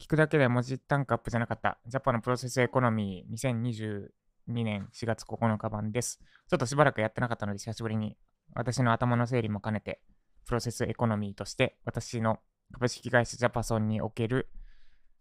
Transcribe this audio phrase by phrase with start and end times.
[0.00, 4.08] 聞くだけで文字単価アップじゃなかったジャパンのプロセスエコノミー2022
[4.48, 6.20] 年4月9日版です。
[6.48, 8.16] ちょっとしばらくやってなかったので久しぶりに
[8.54, 10.00] 私の頭の整理も兼ねて
[10.46, 12.38] プロセスエコノミーとして私の
[12.72, 14.48] 株式会社ジャパソンにおける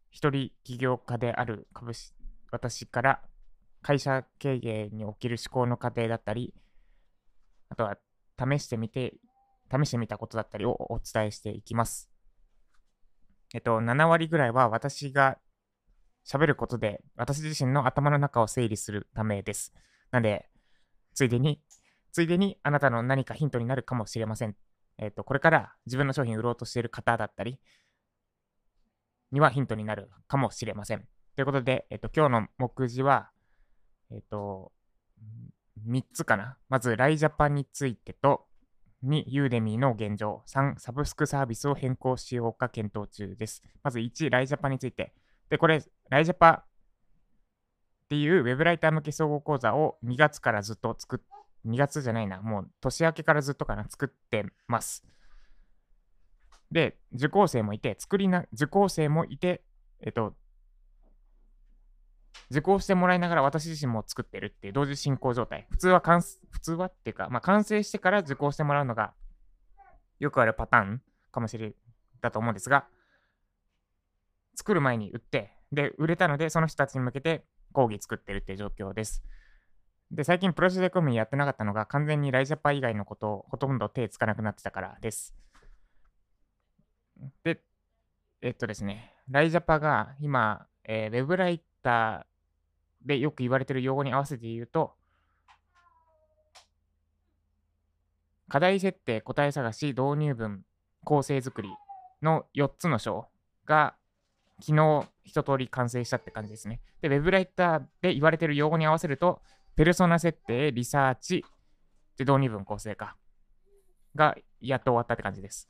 [0.10, 2.14] 一人起業家である株式
[2.52, 3.22] 私から
[3.82, 6.54] 会社経営における思考の過程だったり、
[7.70, 7.98] あとは
[8.38, 9.14] 試してみて、
[9.72, 12.09] 試してみたことだったりをお伝えしていきます。
[13.54, 15.38] えっと、7割ぐらいは私が
[16.26, 19.74] 喋ることで、私自身の頭の中を整理するためです。
[20.12, 20.48] なんで、
[21.14, 21.62] ついでに、
[22.12, 24.56] ついでにあなたの何かヒントになるかもしれません。
[24.98, 27.60] えっと、これから自分の商品売ろうとしている方だったり、
[29.32, 31.08] にはヒントになるかもしれません。
[31.36, 33.32] ということで、えっと、今日の目次は、
[34.12, 34.72] えっと、
[35.88, 36.58] 3つかな。
[36.68, 38.49] まず、ライジャパンについてと、
[39.04, 40.44] 2、ユーデミーの現状。
[40.48, 43.64] 3、サブスクサービスを変更しようか検討中です。
[43.84, 45.14] まず1、ライジャパについて。
[45.50, 46.66] で、これ、ライジャパっ
[48.10, 51.20] ていうウェブライター向け総合講座を2月からずっと作っ、
[51.66, 55.06] 2月じゃないな、もう年明けからずっとかな、作ってます。
[56.72, 59.64] で、受講生もいて、作りな、受講生もいて、
[60.02, 60.36] えっと、
[62.52, 65.68] 受講してもらいながら私自身も作ってるっていう同時進行状態。
[65.70, 69.14] 普通は完、普通はっていうか、まあ、完成してから受講してもらうのが
[70.20, 71.74] よくあるパターンかもしれ
[72.22, 72.88] だと思うんですが、
[74.56, 79.24] 作る前に売って、で、売れたので、その人たちに向けて講義作ってるっていう状況です。
[80.12, 85.36] で、最近プロジェクトコミやってなかったのが、完全にライジャパ以外のことをほとんど手つかなくなってたからです。
[87.44, 87.62] で、
[88.42, 92.29] えっとですね、ライジャパが今、えー、ウェブライター
[93.06, 94.94] でよく言われている用語に合わせて言うと、
[98.48, 100.64] 課題設定、答え探し、導入文、
[101.04, 101.70] 構成作り
[102.22, 103.28] の4つの章
[103.66, 103.96] が
[104.60, 106.82] 昨日一通り完成したって感じですね。
[107.02, 109.42] で、ウェブライターで言われている用語に合わせると、
[109.76, 111.46] ペルソナ設定、リサーチ、
[112.18, 113.16] で導入文構成か
[114.14, 115.70] がやっと終わったって感じです。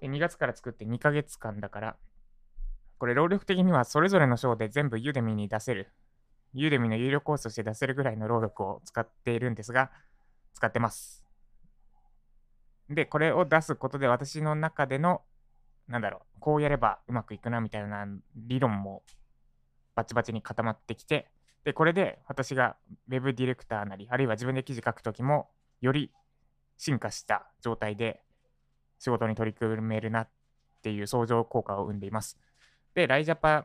[0.00, 1.96] で2月から作って2ヶ月間だから、
[2.98, 5.92] これ労力的にはそれぞれの章で全部ユーデミに出せる、
[6.52, 9.90] ユーデミの有料コースとして出せるぐらいの労力を使っているんですが、
[10.54, 11.24] 使ってます。
[12.90, 15.22] で、これを出すことで私の中での、
[15.86, 19.02] なんだろう、こうやればうまくいくなみたいな理論も
[19.94, 21.30] バチバチに固まってきて、
[21.64, 22.76] で、これで私が
[23.08, 26.10] Web ディレクターなり、あるいは自分で記事書くときも、より
[26.76, 28.22] 進化した状態で
[28.98, 30.28] 仕事に取り組めるなっ
[30.82, 32.38] ていう相乗効果を生んでいます。
[32.98, 33.64] で、ライジャパ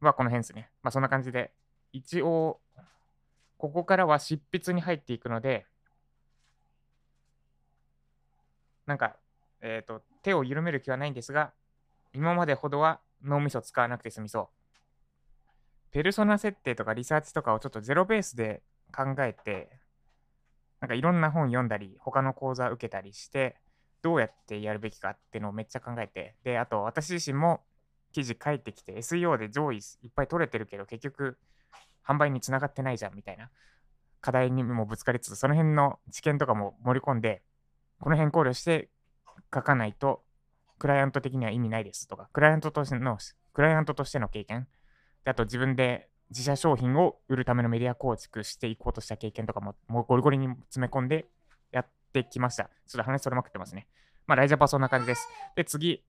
[0.00, 0.70] はこの辺ですね。
[0.84, 1.50] まあそんな感じで、
[1.92, 2.60] 一応、
[3.56, 5.66] ここからは執筆に入っていくので、
[8.86, 9.16] なんか、
[9.60, 11.52] えっ、ー、と、手を緩める気はないんですが、
[12.12, 14.48] 今までほどは脳みそ使わなくて済みそう。
[15.90, 18.62] ペルソナ設定とかリサーチとかをちょっとゼロベースで
[18.96, 19.68] 考えて、
[20.80, 23.56] なんかいろんな本読んだり、他の講座受けたりして、
[24.02, 27.60] どうやってやるべきかっていうのをめっちゃ考えて、で、あと私自身も
[28.12, 31.38] 記事書いてきて、SEO で上位いっぱい取れてるけど、結局
[32.06, 33.50] 販売につながってないじゃんみたいな
[34.20, 37.42] 課題にもぶつかりつつ、その辺の知見とかも盛り込んで、
[38.00, 38.88] この辺考慮して
[39.52, 40.22] 書かないと、
[40.78, 43.18] クライアント的には意味ないですとか、クライアントとしての、
[43.52, 44.68] クライアントとしての経験、
[45.24, 51.26] であと自分で自社商品を売るためのメディア構築していこうとした経験とかも、もうゴリゴリに詰め込んで
[52.08, 52.64] ってきました。
[52.64, 53.86] ちょっと話それまくってますね。
[54.26, 55.28] まあ、ライジャパはそんな感じです。
[55.56, 56.04] で、次、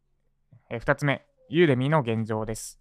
[0.70, 2.80] えー、2つ目、ユーデミーの現状です。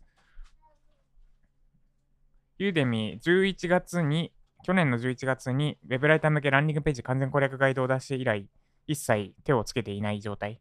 [2.58, 4.32] ユーデミー11月に、
[4.64, 8.48] 去年の11月に Web ライター向けランニングページ完全攻略ガイドを出して以来、
[8.86, 10.60] 一切手をつけていない状態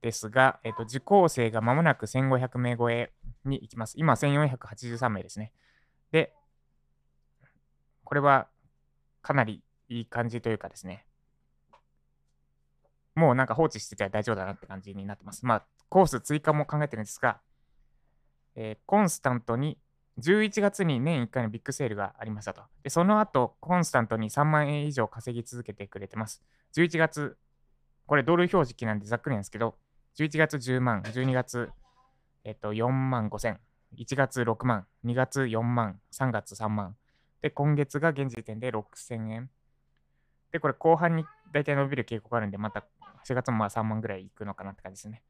[0.00, 3.12] ですが、えっ、と、受講生が間もなく1500名超え
[3.44, 3.94] に行きます。
[3.98, 5.52] 今、1483名ですね。
[6.12, 6.32] で、
[8.04, 8.48] これは
[9.22, 11.04] かなりいい感じというかですね、
[13.14, 15.44] もうなんか放置してて大丈夫だなって感じになってます。
[15.44, 17.40] まあ、コース追加も考えてるんですが、
[18.54, 19.78] えー、コンスタントに
[20.18, 22.62] 11月に年1回のビッグセールがありましたと。
[22.82, 26.42] で、その後、コンスタントに3万円以上稼ぎ続けてくれてます。
[26.74, 27.36] 11月、
[28.06, 29.76] これドル表示期なんでざっくりなんですけど、
[30.16, 31.70] 11月10万、12月、
[32.44, 33.60] えっと、4万5千、
[33.96, 36.96] 1月6万、2月4万、3月3万。
[37.40, 39.50] で、今月が現時点で6000円。
[40.52, 42.84] で、これ後半に大体伸びる傾向があるんで、また
[43.30, 45.22] 4月もまあ3万ぐらいいくのかなって感じですね。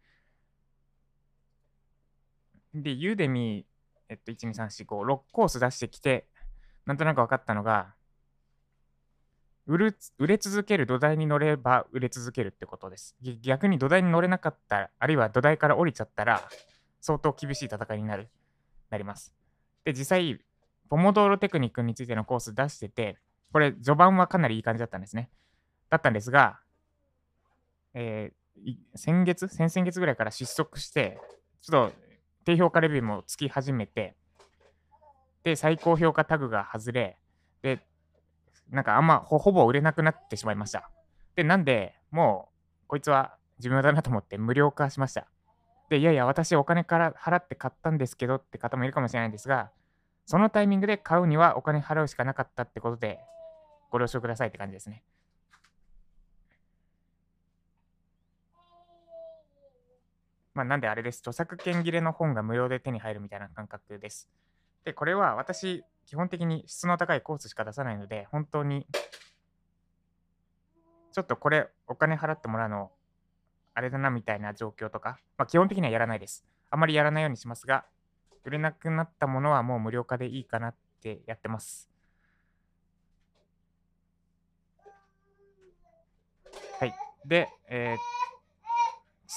[2.72, 3.64] で、ユーデミー、
[4.08, 6.26] えっと、1、2、3、4、5、6コース出してきて、
[6.86, 7.94] なんとなく分かったのが、
[9.66, 13.14] 売る売れ続ける土台に乗れば売れ続けるってことです。
[13.42, 16.48] 逆に土台に乗れなかった、あるいは土台から降りちゃったら、
[17.00, 18.30] 相当厳しい戦いになる、
[18.88, 19.34] なります。
[19.84, 20.40] で、実際、
[20.88, 23.18] ポモドーロテクニックについてのコース出してて、
[23.52, 25.30] これ、序盤はかなりいい感じだったんですね。
[25.90, 26.60] だったんですが、
[27.94, 31.18] えー、先月、先々月ぐらいから失速して、
[31.62, 31.96] ちょっと
[32.44, 34.16] 低評価レビューもつき始めて、
[35.42, 37.18] で、最高評価タグが外れ、
[37.62, 37.80] で、
[38.70, 40.90] なんかあんまほぼ売れなくなってしまいました。
[41.34, 42.48] で、なんで、も
[42.84, 45.26] う、こいつは自分だなと思って無料化しました。
[45.88, 49.70] で、いやいや、私お金から払って買ったんですけどって方もいるかもしれないんですが、
[50.26, 53.20] そのタイミングで買うにはお金払うしかなかったってことで、
[53.90, 55.02] ご了承くださいって感じですね。
[60.54, 61.20] まあ、なんであれです。
[61.20, 64.28] 著作権切れの本が無料で手に入るみたいな感覚です。
[64.84, 68.86] で、これは私、基本的に質の高いコースしか出さないので、本当に、
[71.12, 72.90] ちょっとこれお金払ってもらうの、
[73.74, 76.44] あれだなみたいな状況とか、まあ、基本的にはやらないです。
[76.70, 77.84] あまりやらないようにしますが、
[78.44, 81.90] 売れなくなったものはもう無料化でいいかなってやってます。
[86.78, 86.94] はい。
[87.26, 88.29] で、えー、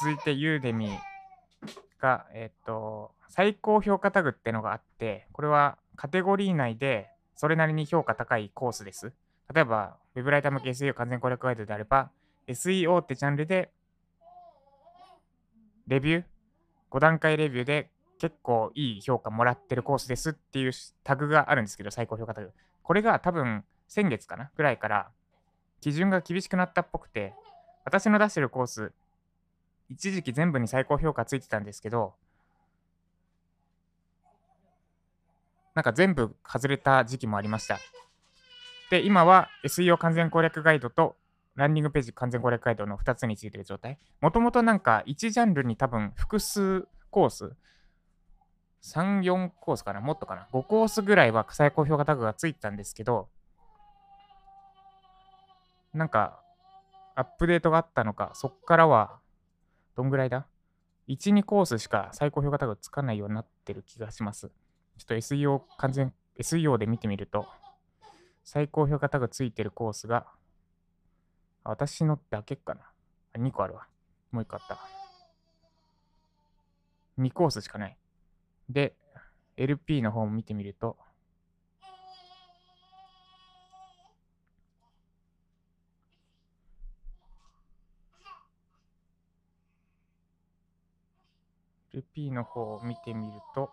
[0.01, 0.89] 続いてユーデミ
[2.01, 9.13] が、えっ、と、最高評価タグってのがあって、これはカテゴリー内でそれなりに評価高いコースです。
[9.53, 12.09] 例えば、ウェブライター向け SEO 完全攻略ガイドであれば、
[12.47, 13.71] SEO ってジャンルで、
[15.87, 16.23] レビュー
[16.89, 20.71] ?5 段階レビューで結構いい評価もらってるコースですっていう
[21.03, 22.51] タグがあるんですけど、最高評価タグ。
[22.81, 25.11] これが多分先月かなぐらいから
[25.81, 27.35] 基準が厳しくなったっぽくて、
[27.85, 28.91] 私の出してるコース、
[29.93, 32.15] 一時期全部に最高評価ついてたんですけど、
[35.75, 37.79] なんか全部外れた時期もありました。
[38.89, 41.15] で、今は SEO 完全攻略ガイドと
[41.55, 43.99] ランニングページ完全攻略ガイドの2つについてる状態。
[44.19, 47.55] もともとなんか1ジャンルに多分複数コース、
[48.83, 53.29] 3、4コースかなもっとかな ?5 コースぐらいは最高評価タグがついてたんですけど、
[55.93, 56.41] なんか
[57.15, 59.19] アップデートがあったのか、そっからは
[59.95, 60.47] どんぐらいだ
[61.07, 64.49] ?1、2コースしか最高評価タグつかないようになってる気がします。
[64.97, 67.47] ちょっと SEO 完全、SEO で見てみると、
[68.43, 70.27] 最高評価タグついてるコースが、
[71.63, 72.81] 私のだけかな。
[73.33, 73.87] あ、2個あるわ。
[74.31, 74.77] もう1個あった。
[77.19, 77.97] 2コースしかない。
[78.69, 78.95] で、
[79.57, 80.97] LP の方も見てみると、
[91.93, 93.71] LP の方を見てみると、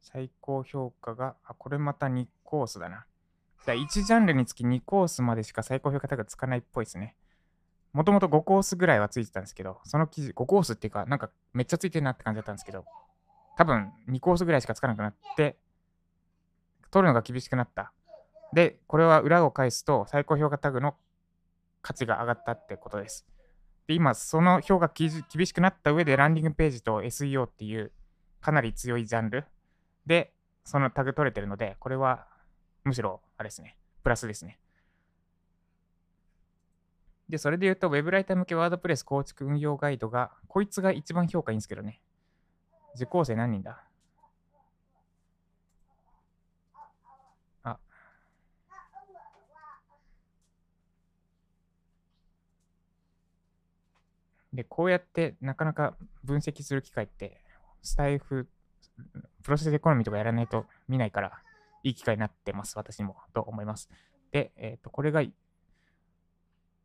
[0.00, 3.06] 最高評価が、あ、これまた2コースだな。
[3.64, 7.16] じゃ1ジャンルにつき2コースまでしか最高評価タグつかないっぽいですね。
[7.92, 12.84] もともと5コースぐらいはついてたんですけど、その記事、5コースっていうか、なんかめっちゃついてるなって感じだったんですけど、
[13.56, 15.56] 多分2コースぐらいしかつかなくなって、
[16.90, 17.92] 取るのが厳しくなった。
[18.52, 20.96] で、これは裏を返すと、最高評価タグの
[21.82, 23.26] 価値が上がったってことです。
[23.86, 25.10] で、今、その評価厳
[25.46, 27.92] しくなった上で、ランディングページと SEO っていう
[28.40, 29.44] かなり強いジャンル
[30.06, 30.32] で、
[30.64, 32.26] そのタグ取れてるので、これは
[32.84, 34.58] むしろ、あれですね、プラスですね。
[37.28, 42.02] で、それで言うと、Web ライター向けワードプレス構築運用ガイドが、こいつが一番評価いいんですけどね。
[42.96, 43.84] 受講生何人だ
[47.62, 47.78] あ。
[54.52, 57.40] で、こうやってなかなか分析する機会って、
[57.82, 58.48] スタイフ
[59.42, 61.32] プロセスエコノミーとかやらないと見ないから、
[61.82, 63.88] いい機会になってます、私も、と思います。
[64.32, 65.22] で、えっ、ー、と、これが、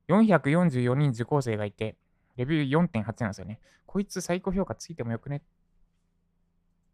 [0.07, 1.97] 444人受講生がいて、
[2.37, 3.59] レビュー4.8なんですよね。
[3.85, 5.41] こいつ最高評価ついてもよくねっ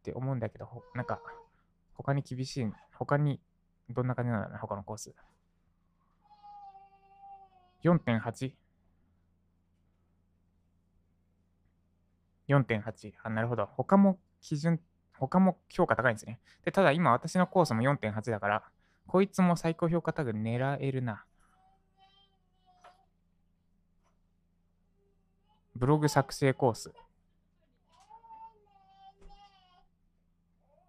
[0.03, 1.21] て思うんだけど、なんか、
[1.93, 3.39] 他に厳しい、他に
[3.89, 5.13] どんな感じなんだろうな、他のコース。
[7.83, 8.53] 4.8?
[12.47, 13.13] 4.8。
[13.23, 13.65] あ、なるほど。
[13.65, 14.79] 他も基準
[15.27, 16.39] 他も評価高いんですね。
[16.65, 18.63] で、ただ今私のコースも4.8だから、
[19.07, 21.25] こいつも最高評価タグ狙えるな。
[25.75, 26.91] ブログ作成コース。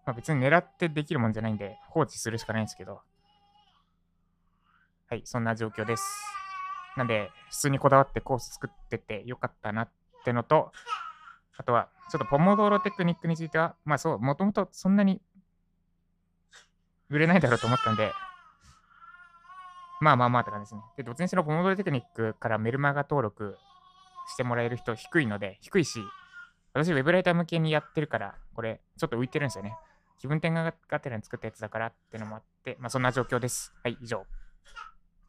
[0.04, 3.02] まあ、別に狙ってできるもんじゃないんで放置するしかないんですけど。
[5.08, 6.04] はい、そんな状況です。
[6.96, 9.90] なんで、普通にこだわってコース作っててよかったなっ
[10.24, 10.72] てのと、
[11.56, 15.20] あとは、ちょっとポモドーロテクニックについては、まあそう、もともとそんなに
[17.08, 18.12] 売れないだろうと思ったんで、
[20.00, 20.80] まあまあまあって感じですね。
[20.96, 23.56] で、どっちにしろポモドーロテクニックからメルマガ登録
[24.32, 26.00] してもらえる人低いので、低いし、
[26.72, 29.76] 私、ウェブライター向けにやってるから、これ、ちょっと浮いてるんですよね。
[30.18, 33.74] 気分転換がてらに作ったやつだからってのもあって、まあそんな状況です。
[33.84, 34.24] はい、以上。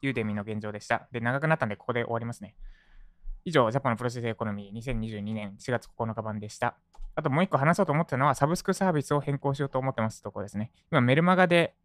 [0.02, 1.08] ユーデミの現状でした。
[1.12, 2.56] で、長くなったんで、ここで終わりますね。
[3.46, 6.76] 以上、ジャパンのプロセスエコノミー2022年4月9日版でした。
[7.16, 10.72] あともう一個話そうと思ったのは、サブスクサービスを変更しようと思ってますとこですね。
[10.92, 11.76] 今、メルマガで、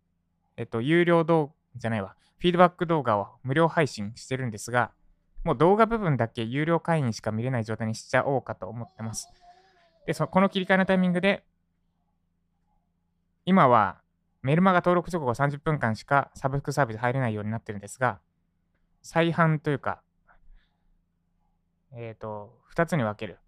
[0.57, 4.93] えっと、有料動画じゃないわ、フィードバック動画を無料配信してるんですが、
[5.45, 9.29] もう動画部分だけ有料会員しか見れない状態にしちゃおうかと思ってます。
[10.07, 11.45] で、そこの切り替えのタイミングで、
[13.45, 14.01] 今は
[14.43, 18.21] メルマガ登録直後30分間しかサブスクサービス入れないようになってるんですが、
[19.03, 20.03] 再販というか、
[21.93, 23.39] えっ、ー、と、2つに分ける。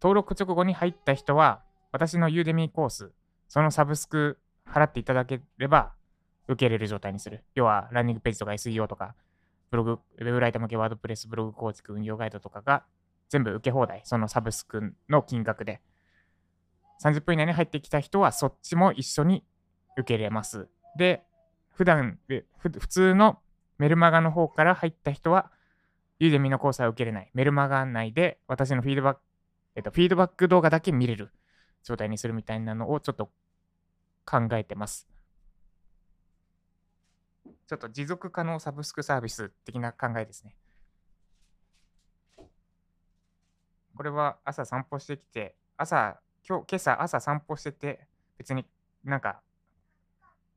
[0.00, 3.12] 登録直後に入った人は、私のユーデミーコース、
[3.48, 5.94] そのサブスク払っていただければ
[6.46, 7.44] 受け入れる状態にする。
[7.54, 9.14] 要は、ランニングページとか SEO とか、
[9.70, 12.84] ブログ、ウェブライター向けワードプレスブログ構築運用ガイドとかが
[13.28, 14.02] 全部受け放題。
[14.04, 15.80] そのサブスクの金額で。
[17.02, 19.44] 30分以内に入ってきた人はそっちも一緒に
[19.96, 20.68] 受け入れます。
[20.96, 21.22] で、
[21.70, 22.18] 普段、
[22.58, 23.38] 普通の
[23.78, 25.52] メルマガの方から入った人は
[26.18, 27.30] ユーデミのコースは受けれない。
[27.32, 29.20] メルマガ内で私のフィードバック、
[29.76, 31.30] えっと、フィードバック動画だけ見れる
[31.84, 33.30] 状態にするみたいなのをちょっと
[34.26, 35.08] 考えてます。
[37.68, 40.56] ちょっと持続可能サブスクサービス的な考えですね。
[43.94, 48.06] これは朝散歩してきて、朝、今日、今朝朝散歩してて、
[48.38, 48.64] 別に
[49.04, 49.40] なんか、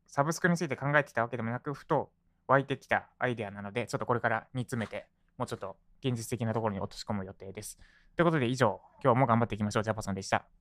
[0.08, 2.12] サブスクについて考えてたわけでもなく、ふと
[2.48, 5.08] 湧いてきたアイデアなので、ちょっとこれから煮詰めて
[5.42, 7.80] もうちょっと現実的なところに落とし込む予定です。
[8.16, 9.84] ということで以上、今日も頑張っていきましょう。
[9.84, 10.61] ジャパソンでした。